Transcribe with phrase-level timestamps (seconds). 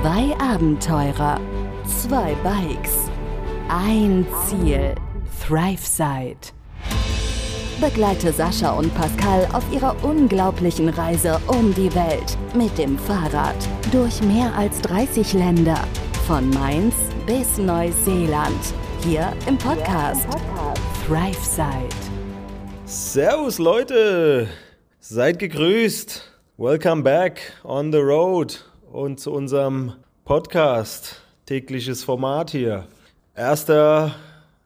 [0.00, 1.40] Zwei Abenteurer,
[1.84, 3.10] zwei Bikes,
[3.68, 4.94] ein Ziel.
[5.44, 6.52] ThriveSide.
[7.80, 13.56] Begleite Sascha und Pascal auf ihrer unglaublichen Reise um die Welt mit dem Fahrrad
[13.90, 15.82] durch mehr als 30 Länder.
[16.28, 16.94] Von Mainz
[17.26, 18.72] bis Neuseeland.
[19.02, 20.28] Hier im Podcast,
[21.08, 21.88] ThriveSide.
[22.84, 24.46] Servus Leute,
[25.00, 26.22] seid gegrüßt.
[26.56, 28.67] Welcome back on the road
[28.98, 29.92] und zu unserem
[30.24, 31.22] Podcast.
[31.46, 32.88] Tägliches Format hier.
[33.36, 34.16] Erster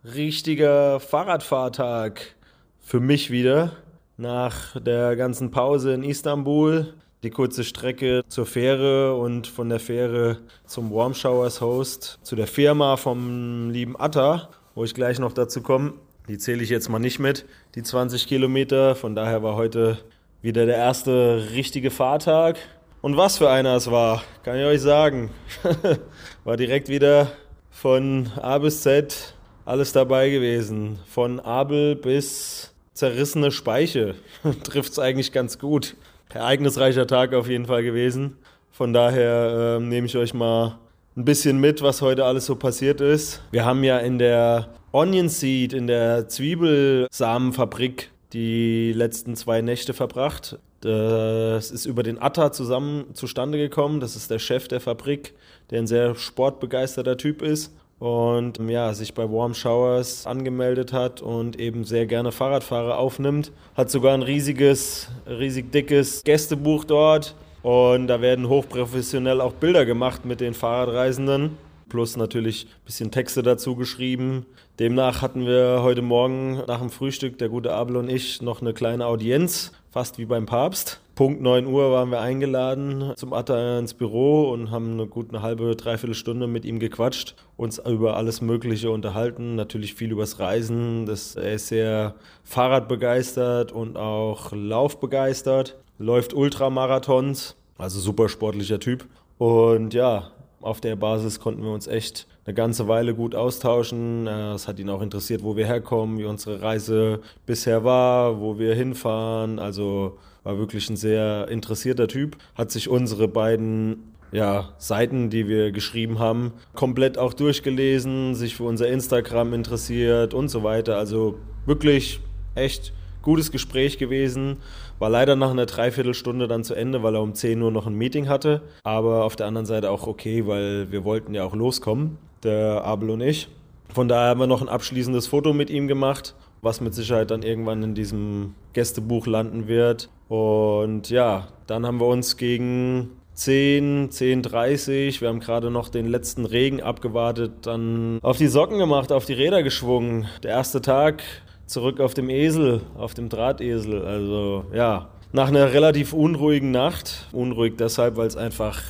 [0.02, 2.34] richtiger Fahrradfahrtag
[2.80, 3.72] für mich wieder.
[4.16, 10.38] Nach der ganzen Pause in Istanbul, die kurze Strecke zur Fähre und von der Fähre
[10.64, 15.60] zum Warm Showers Host zu der Firma vom lieben Atta, wo ich gleich noch dazu
[15.60, 15.92] komme.
[16.26, 18.94] Die zähle ich jetzt mal nicht mit, die 20 Kilometer.
[18.94, 19.98] Von daher war heute
[20.40, 22.56] wieder der erste richtige Fahrtag.
[23.02, 25.30] Und was für einer es war, kann ich euch sagen.
[26.44, 27.32] war direkt wieder
[27.68, 31.00] von A bis Z alles dabei gewesen.
[31.08, 34.14] Von Abel bis zerrissene Speiche.
[34.62, 35.96] Trifft es eigentlich ganz gut.
[36.32, 38.36] Ereignisreicher Tag auf jeden Fall gewesen.
[38.70, 40.78] Von daher äh, nehme ich euch mal
[41.16, 43.42] ein bisschen mit, was heute alles so passiert ist.
[43.50, 50.56] Wir haben ja in der Onion Seed, in der Zwiebelsamenfabrik, die letzten zwei Nächte verbracht.
[50.82, 54.00] Das ist über den Atta zusammen zustande gekommen.
[54.00, 55.32] Das ist der Chef der Fabrik,
[55.70, 61.60] der ein sehr sportbegeisterter Typ ist und ja, sich bei Warm Showers angemeldet hat und
[61.60, 63.52] eben sehr gerne Fahrradfahrer aufnimmt.
[63.76, 70.24] Hat sogar ein riesiges, riesig dickes Gästebuch dort und da werden hochprofessionell auch Bilder gemacht
[70.24, 71.56] mit den Fahrradreisenden.
[71.88, 74.46] Plus natürlich ein bisschen Texte dazu geschrieben.
[74.80, 78.72] Demnach hatten wir heute Morgen nach dem Frühstück, der gute Abel und ich, noch eine
[78.72, 81.00] kleine Audienz, fast wie beim Papst.
[81.14, 85.76] Punkt 9 Uhr waren wir eingeladen zum Atta ins Büro und haben eine gute halbe,
[85.76, 91.04] dreiviertel Stunde mit ihm gequatscht, uns über alles Mögliche unterhalten, natürlich viel übers Reisen.
[91.04, 99.04] Das, er ist sehr Fahrradbegeistert und auch Laufbegeistert, läuft Ultramarathons, also super sportlicher Typ.
[99.36, 100.30] Und ja,
[100.62, 104.26] auf der Basis konnten wir uns echt eine ganze Weile gut austauschen.
[104.26, 108.74] Es hat ihn auch interessiert, wo wir herkommen, wie unsere Reise bisher war, wo wir
[108.74, 109.58] hinfahren.
[109.58, 115.72] Also war wirklich ein sehr interessierter Typ, hat sich unsere beiden ja, Seiten, die wir
[115.72, 120.96] geschrieben haben, komplett auch durchgelesen, sich für unser Instagram interessiert und so weiter.
[120.96, 122.20] Also wirklich
[122.54, 124.56] echt gutes Gespräch gewesen.
[124.98, 127.94] War leider nach einer Dreiviertelstunde dann zu Ende, weil er um 10 Uhr noch ein
[127.94, 128.62] Meeting hatte.
[128.82, 133.10] Aber auf der anderen Seite auch okay, weil wir wollten ja auch loskommen, der Abel
[133.10, 133.48] und ich.
[133.92, 137.42] Von daher haben wir noch ein abschließendes Foto mit ihm gemacht, was mit Sicherheit dann
[137.42, 140.08] irgendwann in diesem Gästebuch landen wird.
[140.28, 146.44] Und ja, dann haben wir uns gegen 10, 10.30 wir haben gerade noch den letzten
[146.44, 150.26] Regen abgewartet, dann auf die Socken gemacht, auf die Räder geschwungen.
[150.42, 151.22] Der erste Tag
[151.66, 154.04] zurück auf dem Esel, auf dem Drahtesel.
[154.04, 157.26] Also ja, nach einer relativ unruhigen Nacht.
[157.32, 158.80] Unruhig deshalb, weil es einfach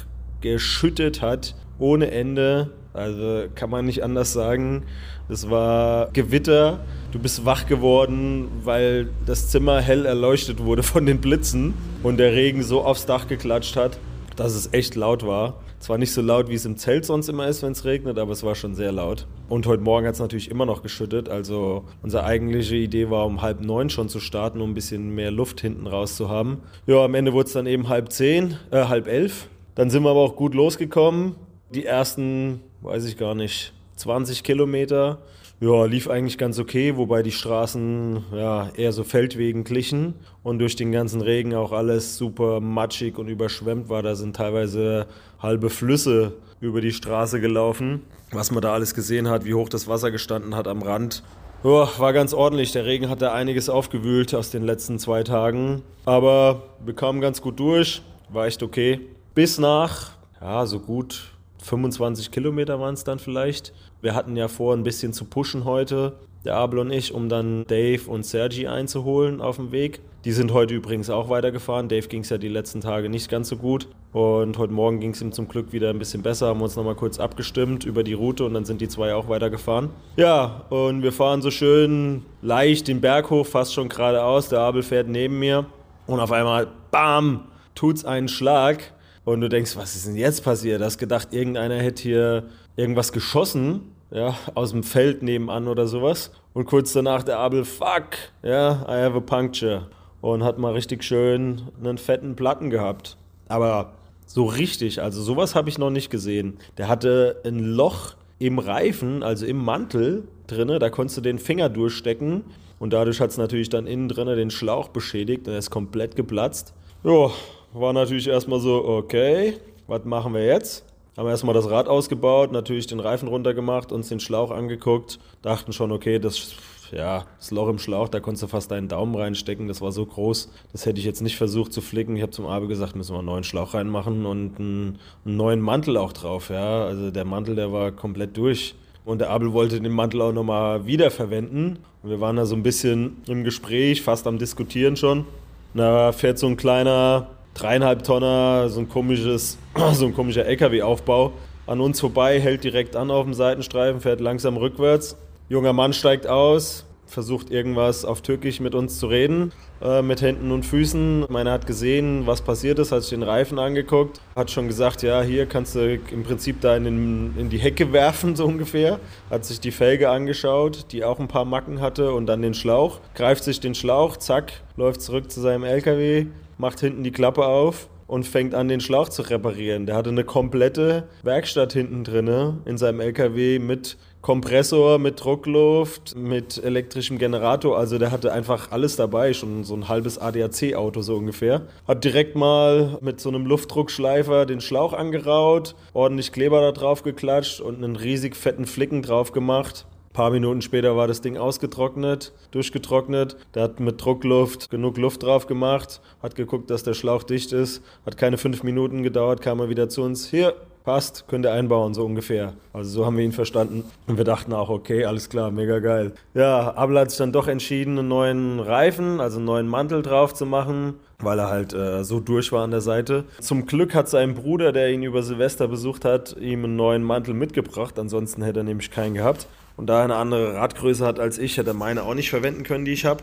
[0.40, 2.70] geschüttet hat ohne Ende.
[2.94, 4.84] Also kann man nicht anders sagen.
[5.28, 6.80] Es war Gewitter.
[7.10, 12.32] Du bist wach geworden, weil das Zimmer hell erleuchtet wurde von den Blitzen und der
[12.32, 13.98] Regen so aufs Dach geklatscht hat,
[14.36, 15.60] dass es echt laut war.
[15.82, 18.30] Zwar nicht so laut, wie es im Zelt sonst immer ist, wenn es regnet, aber
[18.30, 19.26] es war schon sehr laut.
[19.48, 21.28] Und heute Morgen hat es natürlich immer noch geschüttet.
[21.28, 25.32] Also unsere eigentliche Idee war, um halb neun schon zu starten, um ein bisschen mehr
[25.32, 26.58] Luft hinten raus zu haben.
[26.86, 29.48] Ja, am Ende wurde es dann eben halb zehn, äh, halb elf.
[29.74, 31.34] Dann sind wir aber auch gut losgekommen.
[31.74, 35.18] Die ersten, weiß ich gar nicht, 20 Kilometer.
[35.60, 40.74] Ja, lief eigentlich ganz okay, wobei die Straßen ja, eher so Feldwegen glichen und durch
[40.74, 44.02] den ganzen Regen auch alles super matschig und überschwemmt war.
[44.02, 45.06] Da sind teilweise
[45.38, 48.02] halbe Flüsse über die Straße gelaufen.
[48.32, 51.22] Was man da alles gesehen hat, wie hoch das Wasser gestanden hat am Rand.
[51.62, 52.72] Ja, war ganz ordentlich.
[52.72, 55.82] Der Regen hat da einiges aufgewühlt aus den letzten zwei Tagen.
[56.06, 58.02] Aber wir kamen ganz gut durch.
[58.30, 58.98] War echt okay.
[59.36, 60.10] Bis nach,
[60.40, 61.31] ja, so gut
[61.62, 63.72] 25 Kilometer waren es dann vielleicht.
[64.00, 66.14] Wir hatten ja vor, ein bisschen zu pushen heute,
[66.44, 70.00] der Abel und ich, um dann Dave und Sergi einzuholen auf dem Weg.
[70.24, 71.88] Die sind heute übrigens auch weitergefahren.
[71.88, 73.88] Dave ging es ja die letzten Tage nicht ganz so gut.
[74.12, 76.48] Und heute Morgen ging es ihm zum Glück wieder ein bisschen besser.
[76.48, 79.90] Haben uns nochmal kurz abgestimmt über die Route und dann sind die zwei auch weitergefahren.
[80.16, 84.48] Ja, und wir fahren so schön leicht den Berg hoch, fast schon geradeaus.
[84.48, 85.66] Der Abel fährt neben mir
[86.06, 87.44] und auf einmal, bam,
[87.74, 88.92] tut's einen Schlag.
[89.24, 90.80] Und du denkst, was ist denn jetzt passiert?
[90.80, 92.44] Du hast gedacht, irgendeiner hätte hier
[92.76, 96.32] irgendwas geschossen, ja, aus dem Feld nebenan oder sowas.
[96.54, 99.86] Und kurz danach der Abel, fuck, ja, I have a puncture.
[100.20, 103.16] Und hat mal richtig schön einen fetten Platten gehabt.
[103.48, 103.94] Aber
[104.26, 106.56] So richtig, also sowas habe ich noch nicht gesehen.
[106.78, 111.68] Der hatte ein Loch im Reifen, also im Mantel drinne, da konntest du den Finger
[111.68, 112.44] durchstecken
[112.78, 116.16] und dadurch hat es natürlich dann innen drinne den Schlauch beschädigt und er ist komplett
[116.16, 116.72] geplatzt.
[117.04, 117.30] Ja,
[117.72, 119.54] war natürlich erstmal so, okay,
[119.86, 120.84] was machen wir jetzt?
[121.16, 125.92] Haben erstmal das Rad ausgebaut, natürlich den Reifen runtergemacht, uns den Schlauch angeguckt, dachten schon,
[125.92, 126.54] okay, das,
[126.90, 130.06] ja, das Loch im Schlauch, da konntest du fast deinen Daumen reinstecken, das war so
[130.06, 132.16] groß, das hätte ich jetzt nicht versucht zu flicken.
[132.16, 135.60] Ich habe zum Abe gesagt, müssen wir einen neuen Schlauch reinmachen und einen, einen neuen
[135.60, 136.84] Mantel auch drauf, ja.
[136.84, 138.74] Also der Mantel, der war komplett durch.
[139.04, 141.80] Und der Abel wollte den Mantel auch nochmal wiederverwenden.
[142.02, 145.26] Und wir waren da so ein bisschen im Gespräch, fast am Diskutieren schon.
[145.74, 149.58] Da fährt so ein kleiner dreieinhalb Tonner, so ein komisches,
[149.92, 151.32] so ein komischer LKW-Aufbau
[151.66, 155.16] an uns vorbei, hält direkt an auf dem Seitenstreifen, fährt langsam rückwärts.
[155.48, 160.50] Junger Mann steigt aus, versucht irgendwas auf Türkisch mit uns zu reden, äh, mit Händen
[160.50, 161.26] und Füßen.
[161.28, 165.22] Meiner hat gesehen, was passiert ist, hat sich den Reifen angeguckt, hat schon gesagt, ja,
[165.22, 168.98] hier kannst du im Prinzip da in, den, in die Hecke werfen, so ungefähr.
[169.30, 173.00] Hat sich die Felge angeschaut, die auch ein paar Macken hatte und dann den Schlauch,
[173.14, 176.26] greift sich den Schlauch, zack, läuft zurück zu seinem LKW,
[176.58, 179.86] macht hinten die Klappe auf und fängt an, den Schlauch zu reparieren.
[179.86, 186.62] Der hatte eine komplette Werkstatt hinten drin in seinem LKW mit Kompressor, mit Druckluft, mit
[186.62, 187.76] elektrischem Generator.
[187.76, 191.62] Also der hatte einfach alles dabei, schon so ein halbes ADAC-Auto so ungefähr.
[191.88, 197.60] Hat direkt mal mit so einem Luftdruckschleifer den Schlauch angeraut, ordentlich Kleber da drauf geklatscht
[197.60, 199.86] und einen riesig fetten Flicken drauf gemacht.
[200.10, 203.36] Ein paar Minuten später war das Ding ausgetrocknet, durchgetrocknet.
[203.56, 207.82] Der hat mit Druckluft genug Luft drauf gemacht, hat geguckt, dass der Schlauch dicht ist.
[208.06, 210.28] Hat keine fünf Minuten gedauert, kam er wieder zu uns.
[210.28, 210.54] Hier,
[210.84, 212.54] passt, könnt ihr einbauen, so ungefähr.
[212.72, 213.84] Also so haben wir ihn verstanden.
[214.06, 216.12] Und wir dachten auch, okay, alles klar, mega geil.
[216.34, 220.34] Ja, Abel hat sich dann doch entschieden, einen neuen Reifen, also einen neuen Mantel drauf
[220.34, 223.24] zu machen, weil er halt äh, so durch war an der Seite.
[223.40, 227.34] Zum Glück hat sein Bruder, der ihn über Silvester besucht hat, ihm einen neuen Mantel
[227.34, 227.98] mitgebracht.
[227.98, 229.46] Ansonsten hätte er nämlich keinen gehabt
[229.76, 232.62] und da er eine andere Radgröße hat als ich, hätte er meine auch nicht verwenden
[232.62, 233.22] können, die ich habe.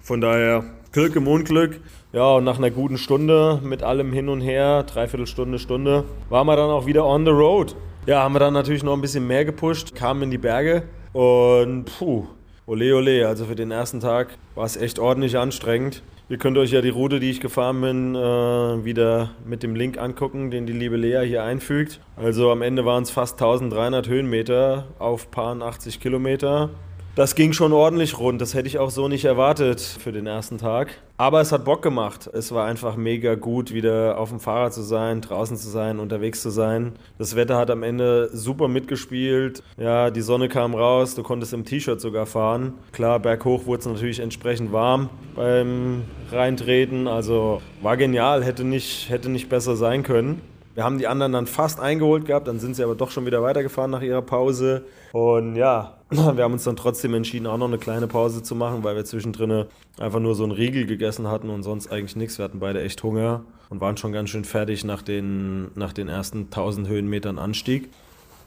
[0.00, 1.80] Von daher Glück im Unglück.
[2.12, 6.46] Ja, und nach einer guten Stunde mit allem hin und her, dreiviertel Stunde, Stunde, waren
[6.46, 7.76] wir dann auch wieder on the road.
[8.06, 11.84] Ja, haben wir dann natürlich noch ein bisschen mehr gepusht, kamen in die Berge und
[11.98, 12.26] puh,
[12.66, 16.02] ole ole, also für den ersten Tag war es echt ordentlich anstrengend.
[16.28, 19.98] Ihr könnt euch ja die Route, die ich gefahren bin, äh, wieder mit dem Link
[19.98, 22.00] angucken, den die liebe Lea hier einfügt.
[22.16, 26.70] Also am Ende waren es fast 1300 Höhenmeter auf paar 80 Kilometer.
[27.16, 28.42] Das ging schon ordentlich rund.
[28.42, 30.90] Das hätte ich auch so nicht erwartet für den ersten Tag.
[31.16, 32.28] Aber es hat Bock gemacht.
[32.30, 36.42] Es war einfach mega gut, wieder auf dem Fahrrad zu sein, draußen zu sein, unterwegs
[36.42, 36.92] zu sein.
[37.16, 39.62] Das Wetter hat am Ende super mitgespielt.
[39.78, 41.14] Ja, die Sonne kam raus.
[41.14, 42.74] Du konntest im T-Shirt sogar fahren.
[42.92, 47.08] Klar, berghoch wurde es natürlich entsprechend warm beim Reintreten.
[47.08, 48.44] Also war genial.
[48.44, 50.42] Hätte nicht, hätte nicht besser sein können.
[50.76, 53.42] Wir haben die anderen dann fast eingeholt gehabt, dann sind sie aber doch schon wieder
[53.42, 54.84] weitergefahren nach ihrer Pause.
[55.12, 58.84] Und ja, wir haben uns dann trotzdem entschieden, auch noch eine kleine Pause zu machen,
[58.84, 59.64] weil wir zwischendrin
[59.98, 62.36] einfach nur so einen Riegel gegessen hatten und sonst eigentlich nichts.
[62.36, 66.08] Wir hatten beide echt Hunger und waren schon ganz schön fertig nach den, nach den
[66.08, 67.88] ersten 1000 Höhenmetern Anstieg.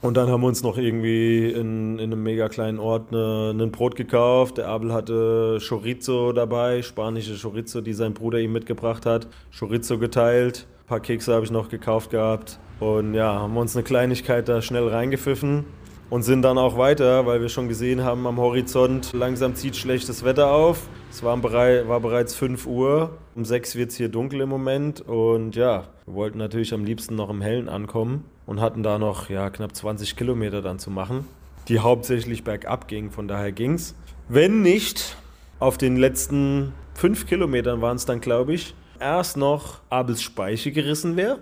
[0.00, 3.72] Und dann haben wir uns noch irgendwie in, in einem mega kleinen Ort eine, ein
[3.72, 4.56] Brot gekauft.
[4.56, 9.26] Der Abel hatte Chorizo dabei, spanische Chorizo, die sein Bruder ihm mitgebracht hat.
[9.58, 12.58] Chorizo geteilt paar Kekse habe ich noch gekauft gehabt.
[12.80, 15.64] Und ja, haben uns eine Kleinigkeit da schnell reingepfiffen
[16.10, 20.24] und sind dann auch weiter, weil wir schon gesehen haben, am Horizont langsam zieht schlechtes
[20.24, 20.88] Wetter auf.
[21.08, 23.16] Es war, bereit, war bereits 5 Uhr.
[23.36, 25.00] Um 6 wird es hier dunkel im Moment.
[25.02, 29.30] Und ja, wir wollten natürlich am liebsten noch im Hellen ankommen und hatten da noch
[29.30, 31.24] ja, knapp 20 Kilometer dann zu machen,
[31.68, 33.12] die hauptsächlich bergab gingen.
[33.12, 33.94] Von daher ging es.
[34.28, 35.16] Wenn nicht,
[35.60, 41.16] auf den letzten 5 Kilometern waren es dann, glaube ich, erst noch Abels Speiche gerissen
[41.16, 41.38] wäre.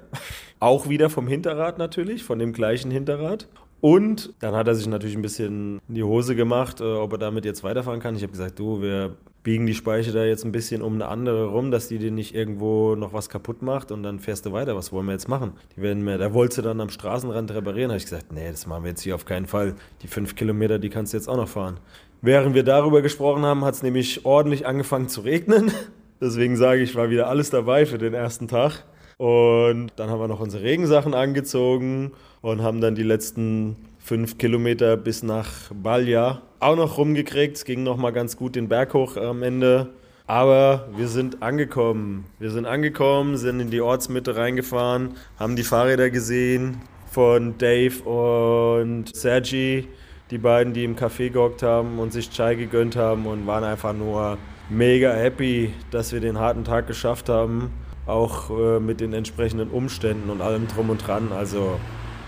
[0.61, 3.49] Auch wieder vom Hinterrad natürlich, von dem gleichen Hinterrad.
[3.81, 7.19] Und dann hat er sich natürlich ein bisschen in die Hose gemacht, äh, ob er
[7.19, 8.17] damit jetzt weiterfahren kann.
[8.17, 11.47] Ich habe gesagt, du, wir biegen die Speiche da jetzt ein bisschen um eine andere
[11.47, 14.75] rum, dass die dir nicht irgendwo noch was kaputt macht und dann fährst du weiter.
[14.75, 15.53] Was wollen wir jetzt machen?
[15.77, 17.91] Die werden mir, da wollte dann am Straßenrand reparieren.
[17.91, 19.75] habe ich gesagt, nee, das machen wir jetzt hier auf keinen Fall.
[20.03, 21.79] Die fünf Kilometer, die kannst du jetzt auch noch fahren.
[22.21, 25.71] Während wir darüber gesprochen haben, hat es nämlich ordentlich angefangen zu regnen.
[26.21, 28.85] Deswegen sage ich, war wieder alles dabei für den ersten Tag.
[29.19, 34.97] Und dann haben wir noch unsere Regensachen angezogen und haben dann die letzten fünf Kilometer
[34.97, 37.57] bis nach Balja auch noch rumgekriegt.
[37.57, 39.91] Es ging noch mal ganz gut den Berg hoch am Ende.
[40.27, 42.27] Aber wir sind angekommen.
[42.39, 49.17] Wir sind angekommen, sind in die Ortsmitte reingefahren, haben die Fahrräder gesehen von Dave und
[49.17, 49.89] Sergi,
[50.31, 53.95] die beiden, die im Café gehockt haben und sich Chai gegönnt haben und waren einfach
[53.95, 54.37] nur
[54.71, 57.71] mega happy, dass wir den harten Tag geschafft haben
[58.09, 61.31] auch äh, mit den entsprechenden Umständen und allem drum und dran.
[61.31, 61.79] Also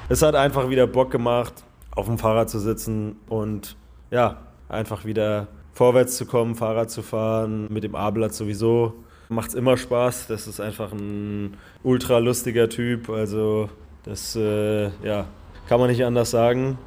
[0.09, 3.77] es hat einfach wieder Bock gemacht, auf dem Fahrrad zu sitzen und
[4.11, 8.93] ja, einfach wieder vorwärts zu kommen, Fahrrad zu fahren, mit dem A-Blatt sowieso.
[9.31, 10.27] Macht es immer Spaß.
[10.27, 13.09] Das ist einfach ein ultra lustiger Typ.
[13.09, 13.71] Also
[14.03, 15.27] das äh, ja,
[15.69, 16.79] kann man nicht anders sagen.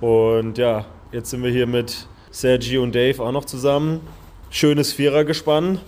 [0.00, 4.00] Und ja, jetzt sind wir hier mit Sergi und Dave auch noch zusammen.
[4.50, 5.78] Schönes Vierergespann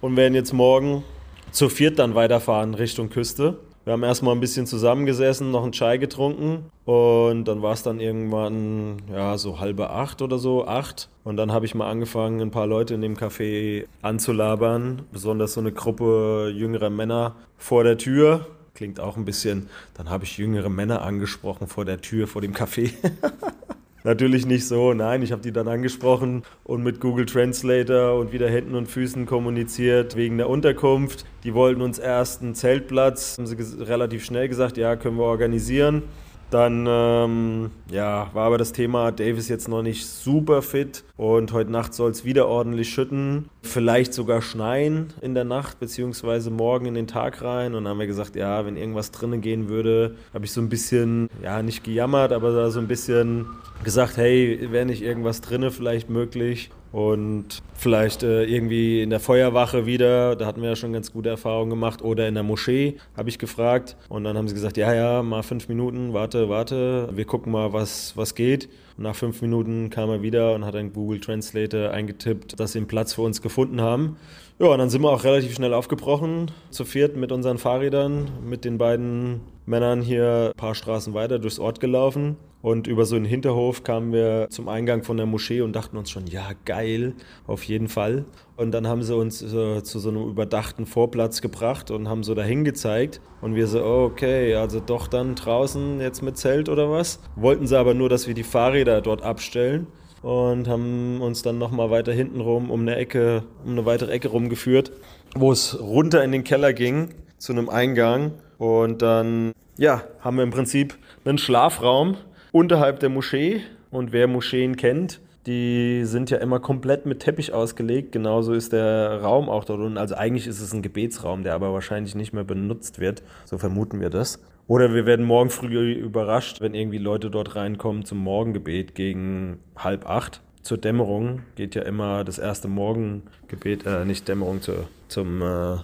[0.00, 1.04] und werden jetzt morgen
[1.52, 3.58] zu viert dann weiterfahren Richtung Küste.
[3.84, 8.00] Wir haben erstmal ein bisschen zusammengesessen, noch einen Chai getrunken und dann war es dann
[8.00, 11.08] irgendwann, ja, so halbe acht oder so, acht.
[11.22, 15.60] Und dann habe ich mal angefangen, ein paar Leute in dem Café anzulabern, besonders so
[15.60, 18.46] eine Gruppe jüngerer Männer vor der Tür.
[18.74, 22.52] Klingt auch ein bisschen, dann habe ich jüngere Männer angesprochen vor der Tür, vor dem
[22.52, 22.90] Café.
[24.08, 28.48] Natürlich nicht so, nein, ich habe die dann angesprochen und mit Google Translator und wieder
[28.48, 31.26] Händen und Füßen kommuniziert wegen der Unterkunft.
[31.44, 36.04] Die wollten uns erst einen Zeltplatz, haben sie relativ schnell gesagt, ja, können wir organisieren.
[36.50, 41.52] Dann ähm, ja, war aber das Thema, Dave ist jetzt noch nicht super fit und
[41.52, 43.50] heute Nacht soll es wieder ordentlich schütten.
[43.62, 47.74] Vielleicht sogar schneien in der Nacht, beziehungsweise morgen in den Tag rein.
[47.74, 50.70] Und dann haben wir gesagt, ja, wenn irgendwas drinnen gehen würde, habe ich so ein
[50.70, 53.46] bisschen, ja, nicht gejammert, aber so ein bisschen
[53.84, 56.70] gesagt, hey, wäre nicht irgendwas drinnen vielleicht möglich?
[56.90, 61.28] Und vielleicht äh, irgendwie in der Feuerwache wieder, da hatten wir ja schon ganz gute
[61.28, 63.96] Erfahrungen gemacht, oder in der Moschee, habe ich gefragt.
[64.08, 67.72] Und dann haben sie gesagt, ja, ja, mal fünf Minuten, warte, warte, wir gucken mal,
[67.72, 68.68] was, was geht.
[68.96, 72.78] Und nach fünf Minuten kam er wieder und hat ein Google Translator eingetippt, dass sie
[72.78, 74.16] einen Platz für uns gefunden haben.
[74.58, 78.64] Ja, und dann sind wir auch relativ schnell aufgebrochen, zu viert mit unseren Fahrrädern, mit
[78.64, 82.36] den beiden Männern hier ein paar Straßen weiter durchs Ort gelaufen.
[82.60, 86.10] Und über so einen Hinterhof kamen wir zum Eingang von der Moschee und dachten uns
[86.10, 87.14] schon, ja, geil,
[87.46, 88.24] auf jeden Fall.
[88.56, 92.34] Und dann haben sie uns äh, zu so einem überdachten Vorplatz gebracht und haben so
[92.34, 93.20] dahin gezeigt.
[93.40, 97.20] Und wir so, okay, also doch dann draußen jetzt mit Zelt oder was.
[97.36, 99.86] Wollten sie aber nur, dass wir die Fahrräder dort abstellen
[100.22, 104.28] und haben uns dann nochmal weiter hinten rum um eine Ecke, um eine weitere Ecke
[104.28, 104.90] rumgeführt,
[105.36, 108.32] wo es runter in den Keller ging zu einem Eingang.
[108.58, 112.16] Und dann, ja, haben wir im Prinzip einen Schlafraum
[112.52, 113.62] unterhalb der Moschee.
[113.90, 118.12] Und wer Moscheen kennt, die sind ja immer komplett mit Teppich ausgelegt.
[118.12, 119.96] Genauso ist der Raum auch dort unten.
[119.96, 123.22] Also eigentlich ist es ein Gebetsraum, der aber wahrscheinlich nicht mehr benutzt wird.
[123.46, 124.42] So vermuten wir das.
[124.66, 130.08] Oder wir werden morgen früh überrascht, wenn irgendwie Leute dort reinkommen zum Morgengebet gegen halb
[130.08, 130.42] acht.
[130.60, 134.72] Zur Dämmerung geht ja immer das erste Morgengebet, äh, nicht Dämmerung, zu,
[135.08, 135.76] zum, äh,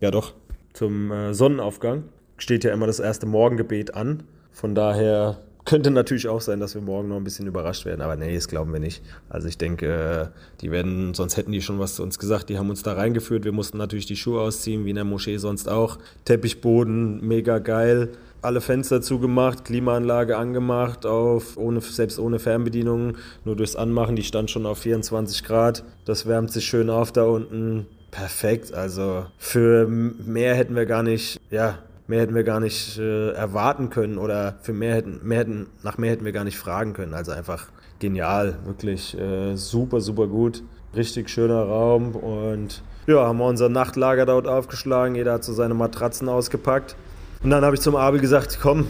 [0.00, 0.34] ja doch,
[0.74, 2.04] zum äh, Sonnenaufgang
[2.36, 4.24] steht ja immer das erste Morgengebet an.
[4.52, 5.38] Von daher
[5.68, 8.48] könnte natürlich auch sein, dass wir morgen noch ein bisschen überrascht werden, aber nee, das
[8.48, 9.02] glauben wir nicht.
[9.28, 10.32] Also ich denke,
[10.62, 12.48] die werden, sonst hätten die schon was zu uns gesagt.
[12.48, 13.44] Die haben uns da reingeführt.
[13.44, 15.98] Wir mussten natürlich die Schuhe ausziehen, wie in der Moschee sonst auch.
[16.24, 18.08] Teppichboden, mega geil.
[18.40, 24.16] Alle Fenster zugemacht, Klimaanlage angemacht, auf, ohne, selbst ohne Fernbedienung, nur durchs Anmachen.
[24.16, 25.84] Die stand schon auf 24 Grad.
[26.06, 27.86] Das wärmt sich schön auf da unten.
[28.10, 28.72] Perfekt.
[28.72, 33.90] Also für mehr hätten wir gar nicht, ja, mehr hätten wir gar nicht äh, erwarten
[33.90, 37.14] können oder für mehr hätten, mehr hätten, nach mehr hätten wir gar nicht fragen können.
[37.14, 37.68] Also einfach
[38.00, 40.64] genial, wirklich äh, super, super gut.
[40.96, 45.14] Richtig schöner Raum und ja, haben wir unser Nachtlager dort aufgeschlagen.
[45.14, 46.96] Jeder hat so seine Matratzen ausgepackt.
[47.42, 48.86] Und dann habe ich zum Abel gesagt, komm,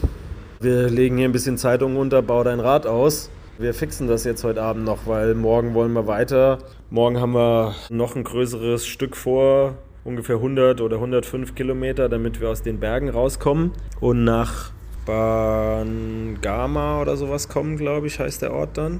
[0.59, 3.29] wir legen hier ein bisschen Zeitung unter, bau dein Rad aus.
[3.57, 6.59] Wir fixen das jetzt heute Abend noch, weil morgen wollen wir weiter.
[6.89, 9.75] Morgen haben wir noch ein größeres Stück vor,
[10.09, 14.71] ungefähr 100 oder 105 Kilometer, damit wir aus den Bergen rauskommen und nach
[15.05, 18.99] Bangama oder sowas kommen, glaube ich, heißt der Ort dann.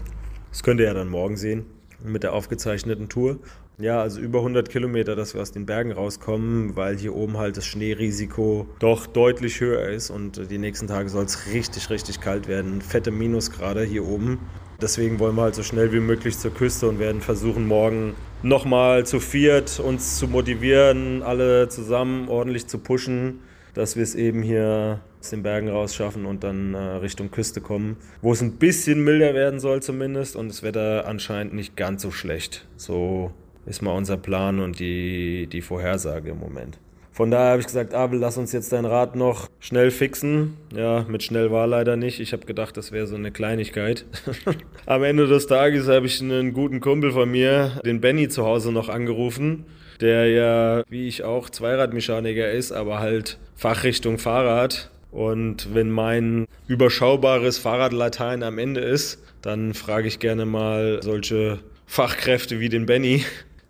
[0.51, 1.65] Das könnt ihr ja dann morgen sehen
[2.03, 3.39] mit der aufgezeichneten Tour.
[3.79, 7.57] Ja, also über 100 Kilometer, dass wir aus den Bergen rauskommen, weil hier oben halt
[7.57, 12.47] das Schneerisiko doch deutlich höher ist und die nächsten Tage soll es richtig, richtig kalt
[12.47, 12.81] werden.
[12.81, 14.39] Fette Minusgrade hier oben.
[14.81, 19.05] Deswegen wollen wir halt so schnell wie möglich zur Küste und werden versuchen, morgen nochmal
[19.05, 23.39] zu viert uns zu motivieren, alle zusammen ordentlich zu pushen,
[23.74, 27.98] dass wir es eben hier aus den Bergen rausschaffen und dann äh, Richtung Küste kommen,
[28.22, 32.12] wo es ein bisschen milder werden soll zumindest und das Wetter anscheinend nicht ganz so
[32.12, 32.67] schlecht.
[32.77, 33.31] So
[33.65, 36.79] ist mal unser Plan und die, die Vorhersage im Moment.
[37.19, 40.55] Von daher habe ich gesagt, Abel, lass uns jetzt dein Rad noch schnell fixen.
[40.73, 42.21] Ja, mit schnell war leider nicht.
[42.21, 44.05] Ich habe gedacht, das wäre so eine Kleinigkeit.
[44.85, 48.71] Am Ende des Tages habe ich einen guten Kumpel von mir, den Benny, zu Hause
[48.71, 49.65] noch angerufen,
[49.99, 54.89] der ja, wie ich auch, Zweiradmechaniker ist, aber halt Fachrichtung Fahrrad.
[55.11, 62.61] Und wenn mein überschaubares Fahrradlatein am Ende ist, dann frage ich gerne mal solche Fachkräfte
[62.61, 63.25] wie den Benny,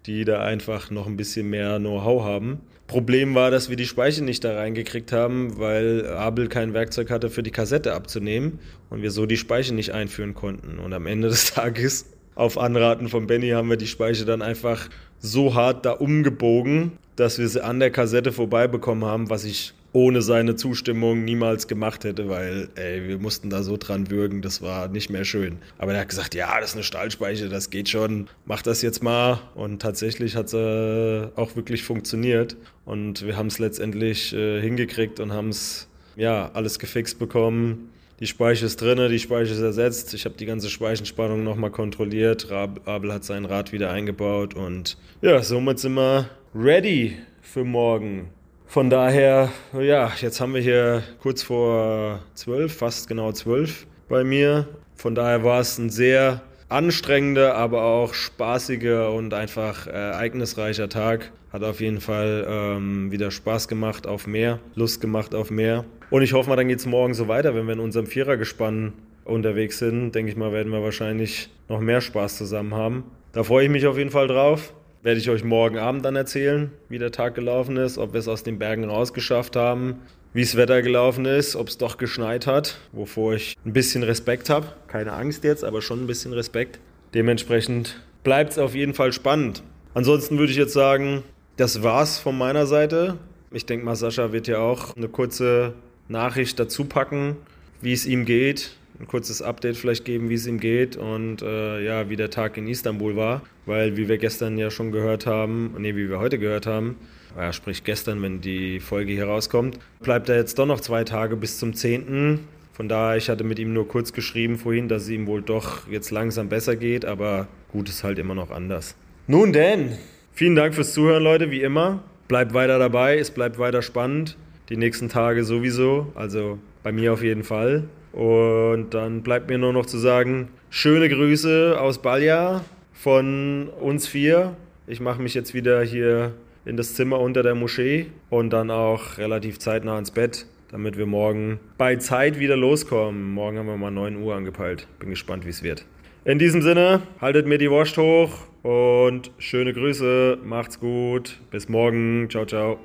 [0.05, 2.59] die da einfach noch ein bisschen mehr Know-how haben.
[2.89, 7.29] Problem war, dass wir die Speiche nicht da reingekriegt haben, weil Abel kein Werkzeug hatte,
[7.29, 8.57] für die Kassette abzunehmen
[8.89, 10.79] und wir so die Speiche nicht einführen konnten.
[10.79, 14.89] Und am Ende des Tages, auf Anraten von Benny, haben wir die Speiche dann einfach
[15.19, 19.73] so hart da umgebogen, dass wir sie an der Kassette vorbei bekommen haben, was ich
[19.91, 24.61] ohne seine Zustimmung niemals gemacht hätte, weil ey, wir mussten da so dran würgen, das
[24.61, 25.57] war nicht mehr schön.
[25.77, 29.01] Aber er hat gesagt, ja, das ist eine Stahlspeiche, das geht schon, mach das jetzt
[29.01, 29.39] mal.
[29.55, 32.55] Und tatsächlich hat es äh, auch wirklich funktioniert.
[32.85, 37.89] Und wir haben es letztendlich äh, hingekriegt und haben es ja alles gefixt bekommen.
[38.19, 40.13] Die Speiche ist drin, die Speiche ist ersetzt.
[40.13, 42.51] Ich habe die ganze Speichenspannung nochmal kontrolliert.
[42.51, 48.29] Abel hat sein Rad wieder eingebaut und ja, somit sind wir ready für morgen.
[48.69, 54.67] Von daher, ja, jetzt haben wir hier kurz vor zwölf, fast genau zwölf bei mir.
[54.93, 61.31] Von daher war es ein sehr anstrengender, aber auch spaßiger und einfach äh, ereignisreicher Tag.
[61.51, 65.83] Hat auf jeden Fall ähm, wieder Spaß gemacht auf mehr, Lust gemacht auf mehr.
[66.11, 68.93] Und ich hoffe mal, dann geht es morgen so weiter, wenn wir in unserem Vierergespann
[69.25, 70.13] unterwegs sind.
[70.13, 73.05] Denke ich mal, werden wir wahrscheinlich noch mehr Spaß zusammen haben.
[73.31, 74.75] Da freue ich mich auf jeden Fall drauf.
[75.01, 78.27] Werde ich euch morgen Abend dann erzählen, wie der Tag gelaufen ist, ob wir es
[78.27, 80.01] aus den Bergen rausgeschafft haben,
[80.33, 84.49] wie das Wetter gelaufen ist, ob es doch geschneit hat, wovor ich ein bisschen Respekt
[84.49, 84.67] habe.
[84.87, 86.79] Keine Angst jetzt, aber schon ein bisschen Respekt.
[87.13, 89.63] Dementsprechend bleibt es auf jeden Fall spannend.
[89.93, 91.23] Ansonsten würde ich jetzt sagen,
[91.55, 93.17] das war's von meiner Seite.
[93.51, 95.75] Ich denke mal, Sascha wird ja auch eine kurze
[96.09, 97.37] Nachricht dazu packen,
[97.79, 101.83] wie es ihm geht, ein kurzes Update vielleicht geben, wie es ihm geht und äh,
[101.83, 103.41] ja, wie der Tag in Istanbul war.
[103.65, 106.97] Weil, wie wir gestern ja schon gehört haben, nee, wie wir heute gehört haben,
[107.37, 111.35] ja, sprich gestern, wenn die Folge hier rauskommt, bleibt er jetzt doch noch zwei Tage
[111.35, 112.39] bis zum 10.
[112.73, 115.87] Von daher, ich hatte mit ihm nur kurz geschrieben vorhin, dass es ihm wohl doch
[115.89, 118.95] jetzt langsam besser geht, aber gut ist halt immer noch anders.
[119.27, 119.97] Nun denn,
[120.33, 122.03] vielen Dank fürs Zuhören, Leute, wie immer.
[122.27, 124.37] Bleibt weiter dabei, es bleibt weiter spannend.
[124.69, 127.83] Die nächsten Tage sowieso, also bei mir auf jeden Fall.
[128.11, 134.55] Und dann bleibt mir nur noch zu sagen, schöne Grüße aus Balja von uns vier.
[134.87, 136.33] Ich mache mich jetzt wieder hier
[136.65, 141.05] in das Zimmer unter der Moschee und dann auch relativ zeitnah ins Bett, damit wir
[141.05, 143.33] morgen bei Zeit wieder loskommen.
[143.33, 144.87] Morgen haben wir mal 9 Uhr angepeilt.
[144.99, 145.85] Bin gespannt, wie es wird.
[146.25, 148.31] In diesem Sinne, haltet mir die Wurst hoch
[148.61, 150.37] und schöne Grüße.
[150.43, 151.39] Macht's gut.
[151.49, 152.27] Bis morgen.
[152.29, 152.77] Ciao, ciao.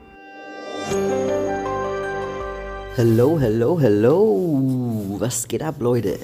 [2.96, 5.16] Hello, hello, hello.
[5.18, 6.16] Was geht ab, Leute?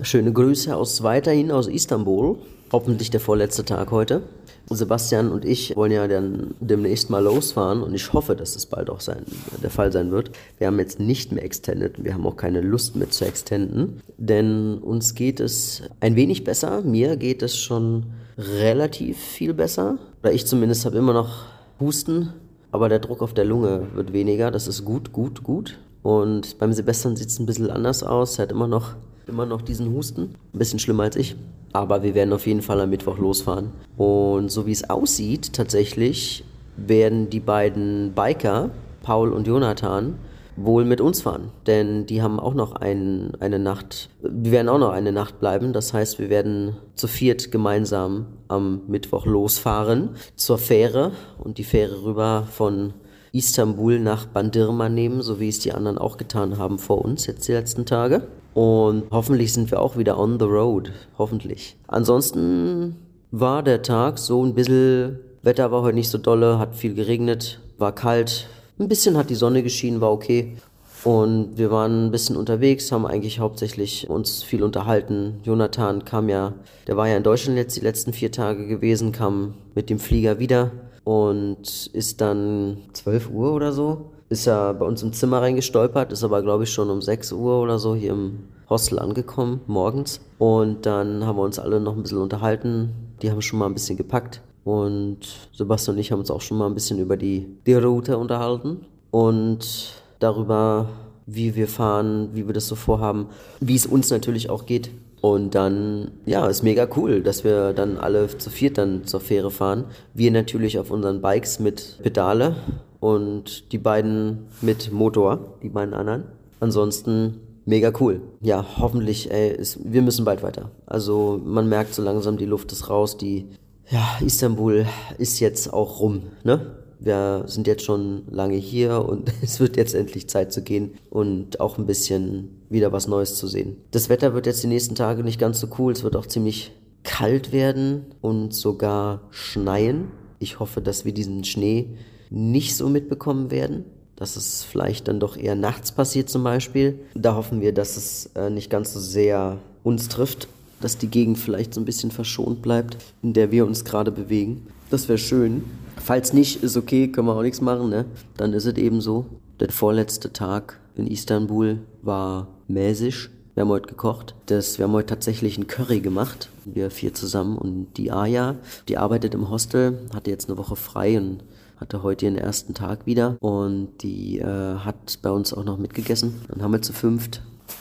[0.00, 2.38] Schöne Grüße aus weiterhin aus Istanbul.
[2.70, 4.22] Hoffentlich der vorletzte Tag heute.
[4.70, 8.90] Sebastian und ich wollen ja dann demnächst mal losfahren und ich hoffe, dass es bald
[8.90, 9.24] auch sein,
[9.60, 10.30] der Fall sein wird.
[10.58, 14.78] Wir haben jetzt nicht mehr extended, wir haben auch keine Lust mehr zu extenden, denn
[14.78, 16.82] uns geht es ein wenig besser.
[16.82, 18.04] Mir geht es schon
[18.38, 19.98] relativ viel besser.
[20.22, 21.42] Oder ich zumindest habe immer noch
[21.80, 22.32] Husten,
[22.70, 24.52] aber der Druck auf der Lunge wird weniger.
[24.52, 25.76] Das ist gut, gut, gut.
[26.04, 28.38] Und beim Sebastian sieht es ein bisschen anders aus.
[28.38, 28.94] Er hat immer noch,
[29.26, 30.34] immer noch diesen Husten.
[30.52, 31.34] Ein bisschen schlimmer als ich.
[31.72, 33.70] Aber wir werden auf jeden Fall am Mittwoch losfahren.
[33.96, 36.44] Und so wie es aussieht, tatsächlich
[36.76, 38.68] werden die beiden Biker,
[39.02, 40.18] Paul und Jonathan,
[40.56, 41.50] wohl mit uns fahren.
[41.66, 45.72] Denn die haben auch noch ein, eine Nacht, wir werden auch noch eine Nacht bleiben.
[45.72, 52.04] Das heißt, wir werden zu viert gemeinsam am Mittwoch losfahren zur Fähre und die Fähre
[52.04, 52.92] rüber von
[53.34, 57.48] Istanbul nach Bandirma nehmen, so wie es die anderen auch getan haben vor uns jetzt
[57.48, 58.22] die letzten Tage.
[58.54, 60.92] Und hoffentlich sind wir auch wieder on the road.
[61.18, 61.76] Hoffentlich.
[61.88, 62.94] Ansonsten
[63.32, 67.60] war der Tag so ein bisschen, Wetter war heute nicht so dolle, hat viel geregnet,
[67.76, 68.46] war kalt.
[68.78, 70.56] Ein bisschen hat die Sonne geschienen, war okay.
[71.02, 75.40] Und wir waren ein bisschen unterwegs, haben eigentlich hauptsächlich uns viel unterhalten.
[75.42, 76.54] Jonathan kam ja,
[76.86, 80.38] der war ja in Deutschland jetzt die letzten vier Tage gewesen, kam mit dem Flieger
[80.38, 80.70] wieder
[81.04, 86.24] und ist dann 12 Uhr oder so, ist er bei uns im Zimmer reingestolpert, ist
[86.24, 90.20] aber glaube ich schon um 6 Uhr oder so hier im Hostel angekommen, morgens.
[90.38, 92.90] Und dann haben wir uns alle noch ein bisschen unterhalten.
[93.22, 94.40] Die haben schon mal ein bisschen gepackt.
[94.64, 95.18] Und
[95.52, 98.86] Sebastian und ich haben uns auch schon mal ein bisschen über die, die Route unterhalten.
[99.10, 100.88] Und darüber,
[101.26, 103.26] wie wir fahren, wie wir das so vorhaben,
[103.60, 104.90] wie es uns natürlich auch geht.
[105.24, 109.50] Und dann, ja, ist mega cool, dass wir dann alle zu viert dann zur Fähre
[109.50, 109.86] fahren.
[110.12, 112.56] Wir natürlich auf unseren Bikes mit Pedale
[113.00, 116.24] und die beiden mit Motor, die beiden anderen.
[116.60, 118.20] Ansonsten mega cool.
[118.42, 120.72] Ja, hoffentlich, ey, ist, wir müssen bald weiter.
[120.84, 123.48] Also man merkt so langsam, die Luft ist raus, die,
[123.88, 124.84] ja, Istanbul
[125.16, 126.83] ist jetzt auch rum, ne?
[127.04, 131.60] Wir sind jetzt schon lange hier und es wird jetzt endlich Zeit zu gehen und
[131.60, 133.76] auch ein bisschen wieder was Neues zu sehen.
[133.90, 135.92] Das Wetter wird jetzt die nächsten Tage nicht ganz so cool.
[135.92, 140.08] Es wird auch ziemlich kalt werden und sogar schneien.
[140.38, 141.90] Ich hoffe, dass wir diesen Schnee
[142.30, 143.84] nicht so mitbekommen werden.
[144.16, 147.00] Dass es vielleicht dann doch eher nachts passiert zum Beispiel.
[147.14, 150.48] Da hoffen wir, dass es äh, nicht ganz so sehr uns trifft,
[150.80, 154.68] dass die Gegend vielleicht so ein bisschen verschont bleibt, in der wir uns gerade bewegen.
[154.88, 155.64] Das wäre schön.
[156.04, 158.04] Falls nicht, ist okay, können wir auch nichts machen, ne?
[158.36, 159.24] Dann ist es eben so.
[159.58, 163.30] Der vorletzte Tag in Istanbul war mäßig.
[163.54, 164.34] Wir haben heute gekocht.
[164.44, 166.50] Das, wir haben heute tatsächlich einen Curry gemacht.
[166.66, 167.56] Wir vier zusammen.
[167.56, 171.42] Und die Aya, die arbeitet im Hostel, hatte jetzt eine Woche frei und
[171.78, 173.38] hatte heute ihren ersten Tag wieder.
[173.40, 176.34] Und die äh, hat bei uns auch noch mitgegessen.
[176.48, 177.40] Dann haben wir zu fünft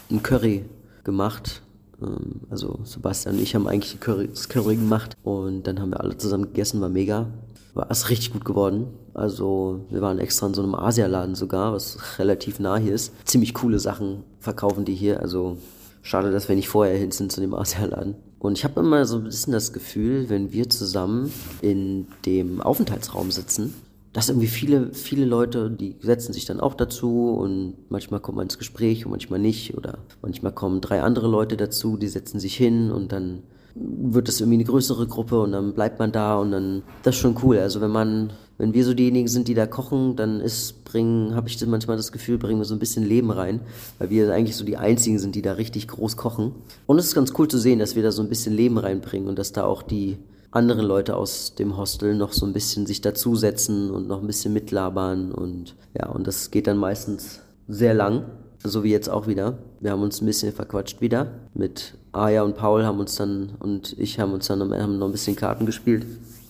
[0.10, 0.64] einen Curry
[1.04, 1.62] gemacht.
[2.02, 5.18] Ähm, also Sebastian und ich haben eigentlich Curry, das Curry gemacht.
[5.24, 7.28] Und dann haben wir alle zusammen gegessen, war mega.
[7.74, 8.88] War es richtig gut geworden.
[9.14, 13.14] Also wir waren extra in so einem Asialaden sogar, was relativ nah hier ist.
[13.26, 15.20] Ziemlich coole Sachen verkaufen die hier.
[15.20, 15.58] Also
[16.02, 18.16] schade, dass wir nicht vorher hin sind zu dem Asialaden.
[18.40, 21.32] Und ich habe immer so ein bisschen das Gefühl, wenn wir zusammen
[21.62, 23.74] in dem Aufenthaltsraum sitzen,
[24.12, 28.46] dass irgendwie viele, viele Leute, die setzen sich dann auch dazu und manchmal kommt man
[28.46, 29.76] ins Gespräch und manchmal nicht.
[29.76, 33.42] Oder manchmal kommen drei andere Leute dazu, die setzen sich hin und dann
[33.76, 37.22] wird es irgendwie eine größere Gruppe und dann bleibt man da und dann, das ist
[37.22, 37.58] schon cool.
[37.58, 41.50] Also wenn man, wenn wir so diejenigen sind, die da kochen, dann ist, bringen, habe
[41.50, 43.62] ich manchmal das Gefühl, bringen wir so ein bisschen Leben rein,
[43.98, 46.54] weil wir eigentlich so die einzigen sind, die da richtig groß kochen.
[46.86, 49.28] Und es ist ganz cool zu sehen, dass wir da so ein bisschen Leben reinbringen
[49.28, 50.18] und dass da auch die
[50.52, 54.54] anderen Leute aus dem Hostel noch so ein bisschen sich dazusetzen und noch ein bisschen
[54.54, 58.26] mitlabern und ja, und das geht dann meistens sehr lang
[58.64, 59.58] so wie jetzt auch wieder.
[59.84, 61.28] Wir haben uns ein bisschen verquatscht wieder.
[61.54, 65.12] Mit Aya und Paul haben uns dann und ich haben uns dann haben noch ein
[65.12, 66.06] bisschen Karten gespielt.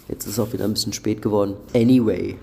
[0.08, 1.56] Jetzt ist es auch wieder ein bisschen spät geworden.
[1.74, 2.36] Anyway,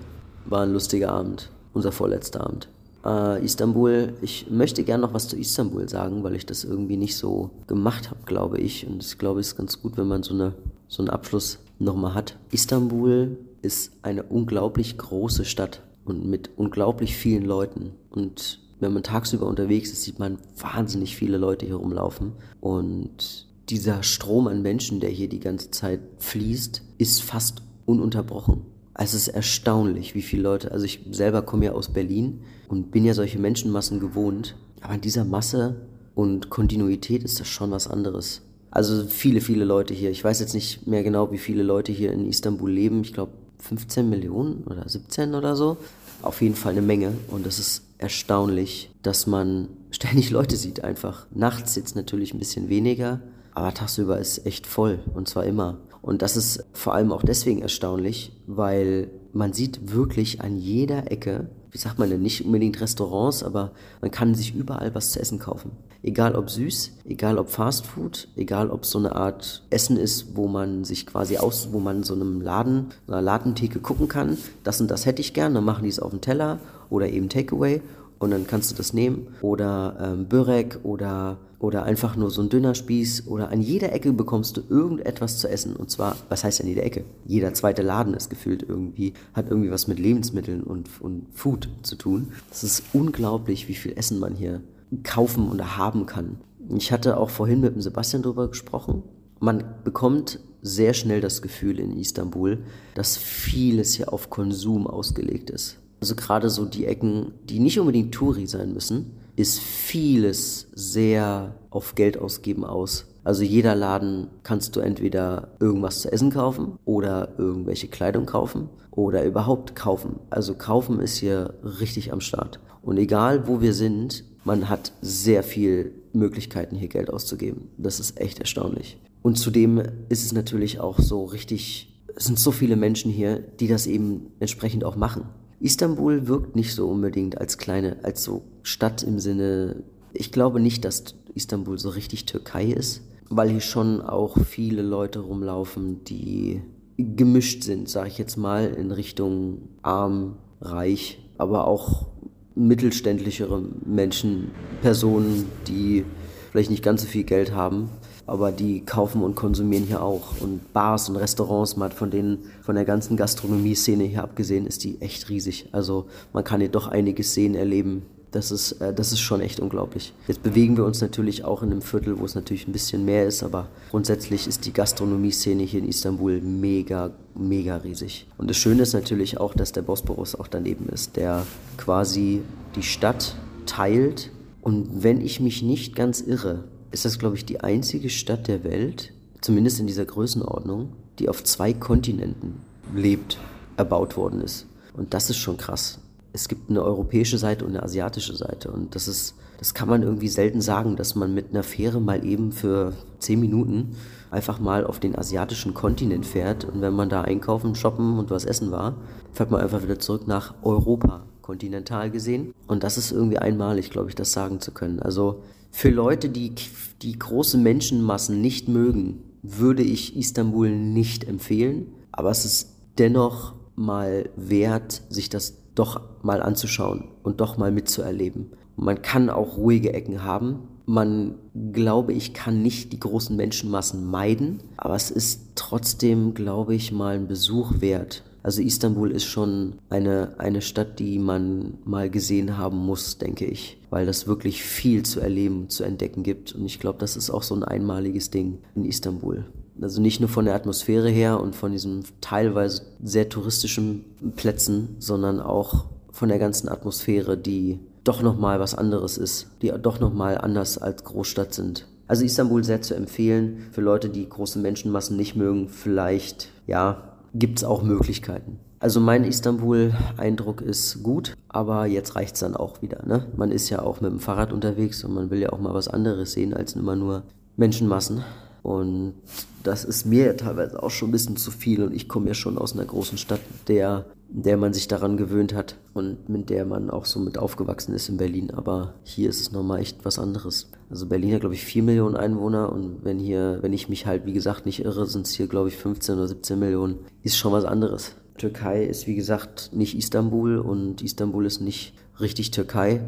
[0.47, 1.49] war ein lustiger Abend.
[1.73, 2.67] Unser vorletzter Abend.
[3.05, 7.15] Äh, Istanbul, ich möchte gerne noch was zu Istanbul sagen, weil ich das irgendwie nicht
[7.15, 8.85] so gemacht habe, glaube ich.
[8.85, 10.55] Und ich glaube, es ist ganz gut, wenn man so, eine,
[10.89, 12.37] so einen Abschluss nochmal hat.
[12.51, 17.91] Istanbul ist eine unglaublich große Stadt und mit unglaublich vielen Leuten.
[18.09, 22.33] Und wenn man tagsüber unterwegs ist, sieht man wahnsinnig viele Leute hier rumlaufen.
[22.59, 28.63] Und dieser Strom an Menschen, der hier die ganze Zeit fließt, ist fast ununterbrochen.
[28.93, 32.91] Also es ist erstaunlich, wie viele Leute, also ich selber komme ja aus Berlin und
[32.91, 34.55] bin ja solche Menschenmassen gewohnt.
[34.81, 38.41] Aber in dieser Masse und Kontinuität ist das schon was anderes.
[38.71, 40.11] Also viele, viele Leute hier.
[40.11, 43.01] Ich weiß jetzt nicht mehr genau, wie viele Leute hier in Istanbul leben.
[43.01, 45.77] Ich glaube 15 Millionen oder 17 oder so.
[46.21, 47.13] Auf jeden Fall eine Menge.
[47.27, 51.27] Und es ist erstaunlich, dass man ständig Leute sieht einfach.
[51.31, 53.21] Nachts jetzt natürlich ein bisschen weniger,
[53.53, 55.79] aber tagsüber ist echt voll und zwar immer.
[56.01, 61.49] Und das ist vor allem auch deswegen erstaunlich, weil man sieht wirklich an jeder Ecke
[61.71, 65.39] wie sagt man denn, nicht unbedingt Restaurants, aber man kann sich überall was zu essen
[65.39, 65.71] kaufen.
[66.03, 70.47] Egal ob süß, egal ob Fast Food, egal ob so eine Art Essen ist, wo
[70.47, 74.89] man sich quasi aus, wo man so einem Laden, einer Ladentheke gucken kann, das und
[74.89, 76.59] das hätte ich gern, dann machen die es auf dem Teller
[76.89, 77.81] oder eben Takeaway
[78.17, 79.27] und dann kannst du das nehmen.
[79.41, 84.57] Oder ähm, Börek oder, oder einfach nur so ein Dünnerspieß oder an jeder Ecke bekommst
[84.57, 85.75] du irgendetwas zu essen.
[85.75, 87.03] Und zwar, was heißt an jeder Ecke?
[87.25, 91.95] Jeder zweite Laden ist gefühlt irgendwie, hat irgendwie was mit Lebensmitteln und, und Food zu
[91.95, 92.31] tun.
[92.51, 94.61] Es ist unglaublich, wie viel Essen man hier
[95.03, 96.37] kaufen oder haben kann.
[96.69, 99.03] Ich hatte auch vorhin mit dem Sebastian darüber gesprochen.
[99.39, 102.59] Man bekommt sehr schnell das Gefühl in Istanbul,
[102.93, 105.79] dass vieles hier auf Konsum ausgelegt ist.
[105.99, 111.95] Also gerade so die Ecken, die nicht unbedingt Touri sein müssen, ist vieles sehr auf
[111.95, 113.07] Geld ausgeben aus.
[113.23, 119.23] Also jeder Laden kannst du entweder irgendwas zu essen kaufen oder irgendwelche Kleidung kaufen oder
[119.23, 120.19] überhaupt kaufen.
[120.31, 122.59] Also kaufen ist hier richtig am Start.
[122.81, 127.69] Und egal wo wir sind, man hat sehr viel Möglichkeiten hier Geld auszugeben.
[127.77, 128.97] Das ist echt erstaunlich.
[129.21, 133.67] Und zudem ist es natürlich auch so richtig, es sind so viele Menschen hier, die
[133.67, 135.25] das eben entsprechend auch machen.
[135.59, 140.83] Istanbul wirkt nicht so unbedingt als kleine, als so Stadt im Sinne, ich glaube nicht,
[140.85, 146.61] dass Istanbul so richtig Türkei ist, weil hier schon auch viele Leute rumlaufen, die
[146.97, 152.07] gemischt sind, sage ich jetzt mal, in Richtung arm, reich, aber auch
[152.55, 156.05] mittelständlichere Menschen, Personen, die
[156.51, 157.89] vielleicht nicht ganz so viel Geld haben,
[158.27, 160.41] aber die kaufen und konsumieren hier auch.
[160.41, 164.99] Und Bars und Restaurants, mal von denen, von der ganzen Gastronomie-Szene hier abgesehen, ist die
[165.01, 165.69] echt riesig.
[165.71, 168.03] Also man kann hier doch einiges sehen, erleben.
[168.31, 170.13] Das ist, äh, das ist schon echt unglaublich.
[170.27, 173.27] Jetzt bewegen wir uns natürlich auch in einem Viertel, wo es natürlich ein bisschen mehr
[173.27, 178.25] ist, aber grundsätzlich ist die Gastronomie-Szene hier in Istanbul mega, mega riesig.
[178.37, 181.45] Und das Schöne ist natürlich auch, dass der Bosporus auch daneben ist, der
[181.77, 182.41] quasi
[182.75, 184.31] die Stadt teilt.
[184.61, 188.63] Und wenn ich mich nicht ganz irre, ist das, glaube ich, die einzige Stadt der
[188.63, 192.61] Welt, zumindest in dieser Größenordnung, die auf zwei Kontinenten
[192.95, 193.37] lebt,
[193.77, 194.67] erbaut worden ist.
[194.93, 195.99] Und das ist schon krass.
[196.33, 198.71] Es gibt eine europäische Seite und eine asiatische Seite.
[198.71, 202.25] Und das ist, das kann man irgendwie selten sagen, dass man mit einer Fähre mal
[202.25, 203.95] eben für zehn Minuten
[204.29, 206.65] einfach mal auf den asiatischen Kontinent fährt.
[206.65, 208.95] Und wenn man da einkaufen, shoppen und was essen war,
[209.33, 212.53] fährt man einfach wieder zurück nach Europa, kontinental gesehen.
[212.67, 215.01] Und das ist irgendwie einmalig, glaube ich, das sagen zu können.
[215.01, 216.53] Also für Leute, die,
[217.01, 221.87] die große Menschenmassen nicht mögen, würde ich Istanbul nicht empfehlen.
[222.11, 228.51] Aber es ist dennoch mal wert, sich das doch mal anzuschauen und doch mal mitzuerleben.
[228.75, 230.67] Man kann auch ruhige Ecken haben.
[230.85, 231.35] Man,
[231.71, 237.15] glaube ich, kann nicht die großen Menschenmassen meiden, aber es ist trotzdem, glaube ich, mal
[237.15, 238.23] ein Besuch wert.
[238.43, 243.77] Also Istanbul ist schon eine, eine Stadt, die man mal gesehen haben muss, denke ich,
[243.89, 246.53] weil das wirklich viel zu erleben, zu entdecken gibt.
[246.53, 249.45] Und ich glaube, das ist auch so ein einmaliges Ding in Istanbul.
[249.81, 255.39] Also nicht nur von der Atmosphäre her und von diesen teilweise sehr touristischen Plätzen, sondern
[255.39, 260.77] auch von der ganzen Atmosphäre, die doch nochmal was anderes ist, die doch nochmal anders
[260.77, 261.87] als Großstadt sind.
[262.07, 265.69] Also Istanbul sehr zu empfehlen für Leute, die große Menschenmassen nicht mögen.
[265.69, 268.59] Vielleicht, ja, gibt es auch Möglichkeiten.
[268.79, 273.05] Also mein Istanbul-Eindruck ist gut, aber jetzt reicht es dann auch wieder.
[273.05, 273.27] Ne?
[273.37, 275.87] Man ist ja auch mit dem Fahrrad unterwegs und man will ja auch mal was
[275.87, 277.23] anderes sehen als immer nur
[277.57, 278.23] Menschenmassen.
[278.63, 279.15] Und
[279.63, 282.33] das ist mir ja teilweise auch schon ein bisschen zu viel und ich komme ja
[282.33, 286.65] schon aus einer großen Stadt, der, der man sich daran gewöhnt hat und mit der
[286.65, 288.51] man auch so mit aufgewachsen ist in Berlin.
[288.51, 290.69] Aber hier ist es nochmal echt was anderes.
[290.89, 294.25] Also Berlin hat, glaube ich, 4 Millionen Einwohner und wenn hier, wenn ich mich halt,
[294.25, 296.99] wie gesagt, nicht irre, sind es hier, glaube ich, 15 oder 17 Millionen.
[297.23, 298.15] Ist schon was anderes.
[298.37, 303.01] Türkei ist, wie gesagt, nicht Istanbul und Istanbul ist nicht richtig Türkei.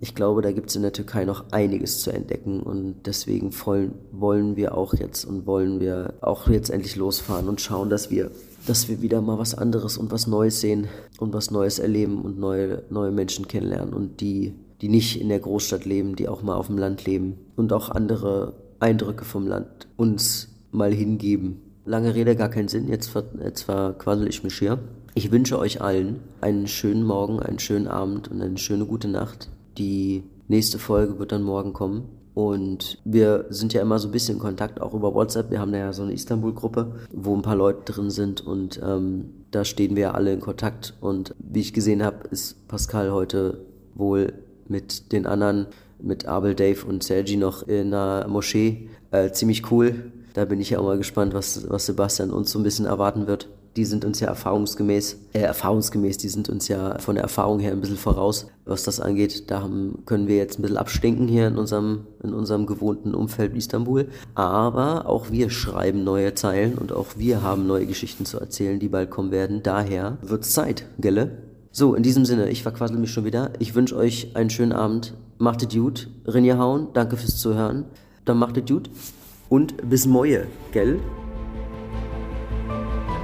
[0.00, 3.52] Ich glaube, da gibt es in der Türkei noch einiges zu entdecken und deswegen
[4.12, 8.30] wollen, wir auch jetzt und wollen wir auch jetzt endlich losfahren und schauen, dass wir,
[8.66, 12.38] dass wir wieder mal was anderes und was Neues sehen und was Neues erleben und
[12.38, 16.56] neue, neue Menschen kennenlernen und die, die nicht in der Großstadt leben, die auch mal
[16.56, 21.60] auf dem Land leben und auch andere Eindrücke vom Land uns mal hingeben.
[21.84, 24.78] Lange Rede, gar keinen Sinn, jetzt, jetzt verquassel ich mich hier.
[25.14, 29.48] Ich wünsche euch allen einen schönen Morgen, einen schönen Abend und eine schöne gute Nacht.
[29.76, 32.04] Die nächste Folge wird dann morgen kommen.
[32.32, 35.50] Und wir sind ja immer so ein bisschen in Kontakt, auch über WhatsApp.
[35.50, 39.64] Wir haben ja so eine Istanbul-Gruppe, wo ein paar Leute drin sind und ähm, da
[39.64, 40.94] stehen wir ja alle in Kontakt.
[41.00, 43.58] Und wie ich gesehen habe, ist Pascal heute
[43.96, 44.32] wohl
[44.68, 45.66] mit den anderen,
[46.00, 48.88] mit Abel, Dave und Sergi noch in einer Moschee.
[49.10, 50.12] Äh, ziemlich cool.
[50.34, 53.26] Da bin ich ja auch mal gespannt, was, was Sebastian uns so ein bisschen erwarten
[53.26, 57.60] wird die sind uns ja erfahrungsgemäß, äh, erfahrungsgemäß, die sind uns ja von der Erfahrung
[57.60, 59.50] her ein bisschen voraus, was das angeht.
[59.50, 63.54] Da haben, können wir jetzt ein bisschen abstinken hier in unserem, in unserem gewohnten Umfeld
[63.54, 64.08] Istanbul.
[64.34, 68.88] Aber auch wir schreiben neue Zeilen und auch wir haben neue Geschichten zu erzählen, die
[68.88, 69.62] bald kommen werden.
[69.62, 71.42] Daher wird's Zeit, gelle?
[71.72, 73.52] So, in diesem Sinne, ich verquassel mich schon wieder.
[73.60, 75.14] Ich wünsche euch einen schönen Abend.
[75.38, 76.08] Macht es gut.
[76.26, 76.88] Rinja hauen.
[76.94, 77.84] Danke fürs Zuhören.
[78.24, 78.90] Dann macht es gut.
[79.48, 80.98] Und bis morgen, gell?